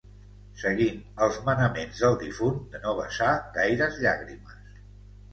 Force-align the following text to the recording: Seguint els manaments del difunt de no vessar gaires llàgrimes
Seguint 0.59 0.95
els 1.25 1.35
manaments 1.49 1.99
del 2.05 2.17
difunt 2.23 2.57
de 2.75 2.81
no 2.85 2.93
vessar 3.01 3.27
gaires 3.59 3.99
llàgrimes 4.05 4.57